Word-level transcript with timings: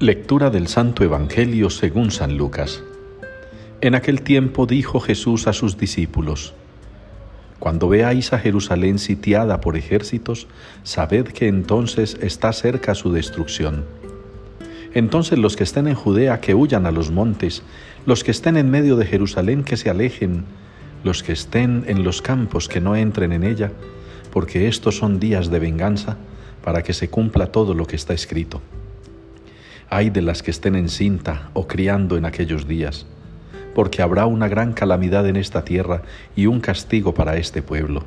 Lectura 0.00 0.50
del 0.50 0.66
Santo 0.66 1.04
Evangelio 1.04 1.70
según 1.70 2.10
San 2.10 2.36
Lucas. 2.36 2.82
En 3.80 3.94
aquel 3.94 4.22
tiempo 4.22 4.66
dijo 4.66 4.98
Jesús 4.98 5.46
a 5.46 5.52
sus 5.52 5.78
discípulos, 5.78 6.52
Cuando 7.60 7.88
veáis 7.88 8.32
a 8.32 8.40
Jerusalén 8.40 8.98
sitiada 8.98 9.60
por 9.60 9.76
ejércitos, 9.76 10.48
sabed 10.82 11.26
que 11.26 11.46
entonces 11.46 12.18
está 12.20 12.52
cerca 12.52 12.96
su 12.96 13.12
destrucción. 13.12 13.84
Entonces 14.94 15.38
los 15.38 15.54
que 15.54 15.62
estén 15.62 15.86
en 15.86 15.94
Judea 15.94 16.40
que 16.40 16.56
huyan 16.56 16.86
a 16.86 16.90
los 16.90 17.12
montes, 17.12 17.62
los 18.04 18.24
que 18.24 18.32
estén 18.32 18.56
en 18.56 18.72
medio 18.72 18.96
de 18.96 19.06
Jerusalén 19.06 19.62
que 19.62 19.76
se 19.76 19.90
alejen, 19.90 20.44
los 21.04 21.22
que 21.22 21.32
estén 21.32 21.84
en 21.86 22.02
los 22.02 22.20
campos 22.20 22.68
que 22.68 22.80
no 22.80 22.96
entren 22.96 23.30
en 23.30 23.44
ella, 23.44 23.70
porque 24.32 24.66
estos 24.66 24.96
son 24.96 25.20
días 25.20 25.50
de 25.50 25.60
venganza, 25.60 26.16
para 26.64 26.82
que 26.82 26.94
se 26.94 27.10
cumpla 27.10 27.52
todo 27.52 27.74
lo 27.74 27.86
que 27.86 27.94
está 27.94 28.12
escrito. 28.12 28.60
Ay 29.90 30.10
de 30.10 30.22
las 30.22 30.42
que 30.42 30.50
estén 30.50 30.74
encinta 30.74 31.50
o 31.52 31.66
criando 31.66 32.16
en 32.16 32.24
aquellos 32.24 32.66
días, 32.66 33.06
porque 33.74 34.02
habrá 34.02 34.26
una 34.26 34.48
gran 34.48 34.72
calamidad 34.72 35.26
en 35.26 35.36
esta 35.36 35.64
tierra 35.64 36.02
y 36.34 36.46
un 36.46 36.60
castigo 36.60 37.14
para 37.14 37.36
este 37.36 37.62
pueblo. 37.62 38.04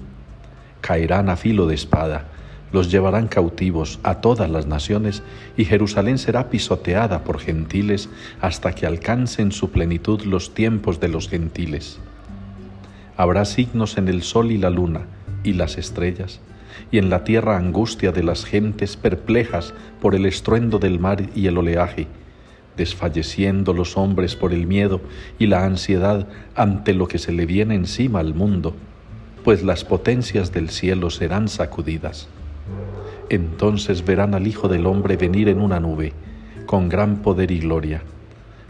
Caerán 0.81 1.29
a 1.29 1.35
filo 1.35 1.67
de 1.67 1.75
espada, 1.75 2.25
los 2.71 2.91
llevarán 2.91 3.27
cautivos 3.27 3.99
a 4.03 4.15
todas 4.15 4.49
las 4.49 4.65
naciones, 4.65 5.23
y 5.55 5.65
Jerusalén 5.65 6.17
será 6.17 6.49
pisoteada 6.49 7.23
por 7.23 7.39
gentiles 7.39 8.09
hasta 8.41 8.73
que 8.73 8.85
alcancen 8.85 9.51
su 9.51 9.71
plenitud 9.71 10.23
los 10.23 10.53
tiempos 10.53 10.99
de 10.99 11.07
los 11.07 11.29
gentiles. 11.29 11.99
Habrá 13.15 13.45
signos 13.45 13.97
en 13.97 14.07
el 14.09 14.21
sol 14.21 14.51
y 14.51 14.57
la 14.57 14.69
luna 14.69 15.07
y 15.43 15.53
las 15.53 15.77
estrellas, 15.77 16.39
y 16.91 16.97
en 16.97 17.09
la 17.09 17.23
tierra 17.23 17.57
angustia 17.57 18.11
de 18.11 18.23
las 18.23 18.45
gentes 18.45 18.97
perplejas 18.97 19.73
por 20.01 20.15
el 20.15 20.25
estruendo 20.25 20.79
del 20.79 20.99
mar 20.99 21.23
y 21.35 21.47
el 21.47 21.57
oleaje, 21.57 22.07
desfalleciendo 22.75 23.73
los 23.73 23.97
hombres 23.97 24.35
por 24.35 24.53
el 24.53 24.67
miedo 24.67 25.01
y 25.39 25.47
la 25.47 25.65
ansiedad 25.65 26.27
ante 26.55 26.93
lo 26.93 27.07
que 27.07 27.17
se 27.17 27.31
le 27.31 27.45
viene 27.45 27.75
encima 27.75 28.19
al 28.19 28.33
mundo, 28.33 28.75
pues 29.43 29.63
las 29.63 29.83
potencias 29.83 30.51
del 30.51 30.69
cielo 30.69 31.09
serán 31.09 31.47
sacudidas. 31.47 32.27
Entonces 33.29 34.05
verán 34.05 34.33
al 34.33 34.47
Hijo 34.47 34.67
del 34.67 34.85
Hombre 34.85 35.17
venir 35.17 35.49
en 35.49 35.59
una 35.59 35.79
nube, 35.79 36.13
con 36.65 36.89
gran 36.89 37.21
poder 37.21 37.51
y 37.51 37.59
gloria. 37.59 38.01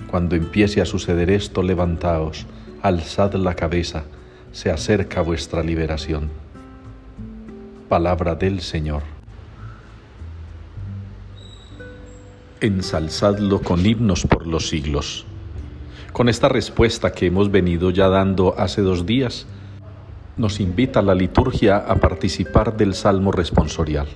Cuando 0.09 0.35
empiece 0.35 0.81
a 0.81 0.85
suceder 0.85 1.29
esto, 1.29 1.61
levantaos, 1.63 2.45
alzad 2.81 3.33
la 3.33 3.55
cabeza, 3.55 4.05
se 4.51 4.71
acerca 4.71 5.21
vuestra 5.21 5.63
liberación. 5.63 6.29
Palabra 7.87 8.35
del 8.35 8.59
Señor. 8.59 9.03
Ensalzadlo 12.59 13.61
con 13.61 13.85
himnos 13.85 14.25
por 14.25 14.45
los 14.45 14.67
siglos. 14.67 15.25
Con 16.11 16.27
esta 16.27 16.49
respuesta 16.49 17.13
que 17.13 17.27
hemos 17.27 17.49
venido 17.49 17.89
ya 17.91 18.09
dando 18.09 18.55
hace 18.57 18.81
dos 18.81 19.05
días, 19.05 19.47
nos 20.35 20.59
invita 20.59 21.01
la 21.01 21.15
liturgia 21.15 21.77
a 21.77 21.95
participar 21.95 22.75
del 22.75 22.93
Salmo 22.93 23.31
responsorial. 23.31 24.07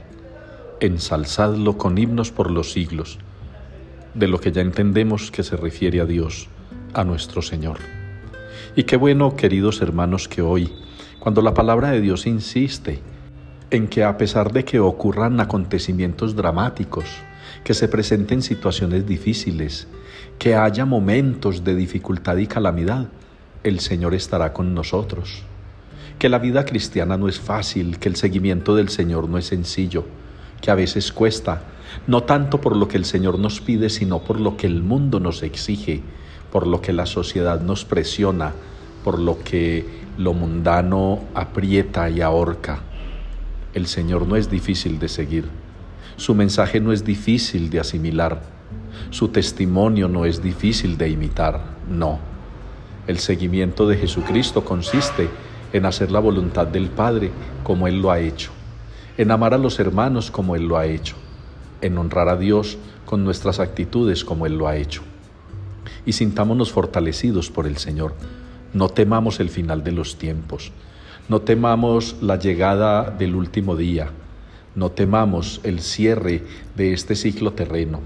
Ensalzadlo 0.81 1.77
con 1.77 1.97
himnos 1.97 2.30
por 2.30 2.52
los 2.52 2.73
siglos, 2.73 3.19
de 4.14 4.27
lo 4.27 4.42
que 4.42 4.52
ya 4.52 4.61
entendemos 4.61 5.31
que 5.31 5.44
se 5.44 5.55
refiere 5.55 6.02
a 6.02 6.05
Dios, 6.05 6.49
a 6.94 7.05
nuestro 7.05 7.42
Señor. 7.42 7.77
Y 8.75 8.83
qué 8.83 8.97
bueno, 8.97 9.38
queridos 9.38 9.81
hermanos, 9.81 10.27
que 10.27 10.42
hoy, 10.42 10.73
cuando 11.19 11.42
la 11.42 11.53
palabra 11.53 11.92
de 11.92 12.02
Dios 12.02 12.27
insiste 12.27 12.99
en 13.72 13.88
que 13.88 14.03
a 14.03 14.17
pesar 14.17 14.52
de 14.52 14.66
que 14.66 14.81
ocurran 14.81 15.39
acontecimientos 15.39 16.36
dramáticos, 16.36 17.05
que 17.64 17.73
se 17.73 17.88
presenten 17.88 18.41
situaciones 18.41 19.08
difíciles, 19.08 19.87
que 20.37 20.55
haya 20.55 20.86
momentos 20.86 21.64
de 21.64 21.76
dificultad 21.76 22.36
y 22.36 22.48
calamidad, 22.48 23.08
el 23.64 23.80
Señor 23.80 24.14
estará 24.14 24.52
con 24.52 24.73
nosotros. 24.73 25.43
Que 26.20 26.27
la 26.27 26.37
vida 26.37 26.65
cristiana 26.65 27.17
no 27.17 27.30
es 27.30 27.39
fácil, 27.39 27.98
que 27.98 28.10
el 28.10 28.17
seguimiento 28.17 28.76
del 28.76 28.89
Señor 28.89 29.30
no 29.30 29.37
es 29.37 29.45
sencillo, 29.45 30.05
que 30.60 30.70
a 30.70 30.76
veces 30.76 31.14
cuesta, 31.14 31.64
no 32.08 32.23
tanto 32.23 32.60
por 32.60 32.76
lo 32.76 32.89
que 32.89 32.98
el 32.98 33.05
Señor 33.05 33.39
nos 33.39 33.61
pide, 33.61 33.89
sino 33.89 34.20
por 34.20 34.39
lo 34.39 34.58
que 34.58 34.67
el 34.67 34.83
mundo 34.83 35.21
nos 35.21 35.43
exige, 35.43 36.02
por 36.52 36.67
lo 36.67 36.81
que 36.81 36.92
la 36.92 37.05
sociedad 37.05 37.61
nos 37.61 37.86
presiona, 37.86 38.52
por 39.05 39.17
lo 39.17 39.39
que 39.39 39.86
lo 40.17 40.33
mundano 40.33 41.21
aprieta 41.33 42.10
y 42.10 42.20
ahorca. 42.20 42.91
El 43.73 43.87
Señor 43.87 44.27
no 44.27 44.36
es 44.36 44.49
difícil 44.49 44.99
de 44.99 45.08
seguir. 45.08 45.45
Su 46.17 46.36
mensaje 46.36 46.82
no 46.82 46.92
es 46.92 47.05
difícil 47.05 47.70
de 47.70 47.80
asimilar. 47.80 48.42
Su 49.11 49.30
testimonio 49.30 50.09
no 50.09 50.26
es 50.26 50.43
difícil 50.43 50.98
de 50.98 51.08
imitar. 51.08 51.64
No. 51.89 52.20
El 53.08 53.20
seguimiento 53.20 53.87
de 53.87 53.95
Jesucristo 53.95 54.65
consiste 54.65 55.30
en 55.71 55.86
hacer 55.86 56.11
la 56.11 56.20
voluntad 56.20 56.67
del 56.67 56.89
Padre 56.89 57.31
como 57.64 57.87
Él 57.87 58.02
lo 58.02 58.11
ha 58.11 58.20
hecho, 58.20 58.52
en 59.17 59.31
amar 59.31 59.54
a 59.54 59.58
los 59.58 59.80
hermanos 59.80 60.31
como 60.31 60.58
Él 60.58 60.67
lo 60.67 60.77
ha 60.77 60.86
hecho, 60.86 61.15
en 61.80 61.98
honrar 61.98 62.27
a 62.27 62.36
Dios 62.36 62.77
con 63.05 63.23
nuestras 63.23 63.61
actitudes 63.61 64.26
como 64.26 64.45
Él 64.45 64.58
lo 64.58 64.67
ha 64.67 64.76
hecho. 64.76 65.02
Y 66.05 66.11
sintámonos 66.11 66.73
fortalecidos 66.73 67.49
por 67.49 67.67
el 67.67 67.77
Señor. 67.77 68.15
No 68.73 68.89
temamos 68.89 69.39
el 69.39 69.49
final 69.49 69.81
de 69.86 69.93
los 69.93 70.17
tiempos 70.17 70.73
no 71.30 71.42
temamos 71.42 72.17
la 72.21 72.37
llegada 72.37 73.09
del 73.11 73.36
último 73.36 73.76
día, 73.76 74.09
no 74.76 74.92
temamos 74.92 75.61
el 75.64 75.82
cierre 75.82 76.43
de 76.76 76.93
este 76.93 77.15
ciclo 77.15 77.54
terreno. 77.54 77.99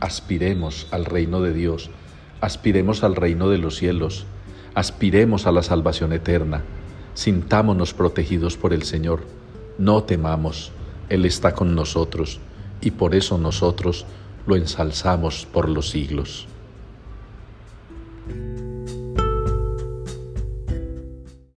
Aspiremos 0.00 0.86
al 0.90 1.04
reino 1.04 1.40
de 1.40 1.52
Dios, 1.52 1.90
aspiremos 2.40 3.02
al 3.02 3.16
reino 3.16 3.48
de 3.48 3.58
los 3.58 3.76
cielos, 3.76 4.26
aspiremos 4.74 5.46
a 5.46 5.52
la 5.52 5.62
salvación 5.62 6.12
eterna, 6.12 6.62
sintámonos 7.14 7.94
protegidos 7.94 8.56
por 8.56 8.72
el 8.72 8.82
Señor, 8.82 9.20
no 9.78 10.02
temamos, 10.04 10.72
Él 11.08 11.24
está 11.24 11.54
con 11.54 11.74
nosotros 11.74 12.40
y 12.80 12.90
por 12.90 13.14
eso 13.14 13.38
nosotros 13.38 14.06
lo 14.46 14.56
ensalzamos 14.56 15.46
por 15.50 15.68
los 15.68 15.90
siglos. 15.90 16.46